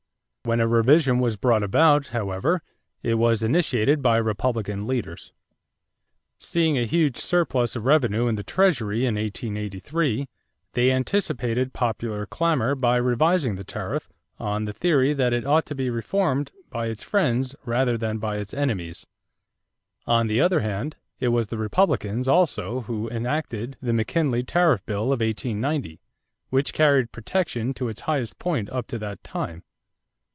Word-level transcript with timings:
When 0.43 0.59
a 0.59 0.67
revision 0.67 1.19
was 1.19 1.37
brought 1.37 1.61
about, 1.61 2.07
however, 2.07 2.63
it 3.03 3.13
was 3.13 3.43
initiated 3.43 4.01
by 4.01 4.17
Republican 4.17 4.87
leaders. 4.87 5.33
Seeing 6.39 6.79
a 6.79 6.87
huge 6.87 7.15
surplus 7.15 7.75
of 7.75 7.85
revenue 7.85 8.25
in 8.25 8.33
the 8.35 8.43
Treasury 8.43 9.05
in 9.05 9.13
1883, 9.15 10.27
they 10.73 10.91
anticipated 10.91 11.73
popular 11.73 12.25
clamor 12.25 12.73
by 12.73 12.95
revising 12.95 13.53
the 13.53 13.63
tariff 13.63 14.09
on 14.39 14.65
the 14.65 14.73
theory 14.73 15.13
that 15.13 15.31
it 15.31 15.45
ought 15.45 15.67
to 15.67 15.75
be 15.75 15.91
reformed 15.91 16.51
by 16.71 16.87
its 16.87 17.03
friends 17.03 17.55
rather 17.63 17.95
than 17.95 18.17
by 18.17 18.37
its 18.37 18.51
enemies. 18.51 19.05
On 20.07 20.25
the 20.25 20.41
other 20.41 20.61
hand, 20.61 20.95
it 21.19 21.27
was 21.27 21.47
the 21.47 21.57
Republicans 21.59 22.27
also 22.27 22.81
who 22.81 23.07
enacted 23.11 23.77
the 23.79 23.93
McKinley 23.93 24.41
tariff 24.41 24.83
bill 24.87 25.13
of 25.13 25.19
1890, 25.21 26.01
which 26.49 26.73
carried 26.73 27.11
protection 27.11 27.75
to 27.75 27.89
its 27.89 28.01
highest 28.01 28.39
point 28.39 28.71
up 28.71 28.87
to 28.87 28.97
that 28.97 29.23
time. 29.23 29.61